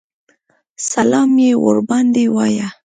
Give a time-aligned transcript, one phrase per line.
[0.91, 2.67] سلام یې ورباندې وایه.